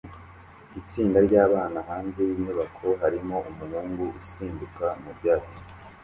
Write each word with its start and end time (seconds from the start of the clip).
Itsinda 0.79 1.17
ryabana 1.27 1.79
hanze 1.89 2.19
yinyubako 2.27 2.87
harimo 3.01 3.37
umuhungu 3.49 4.03
usimbuka 4.21 4.85
mubyatsi 5.01 5.57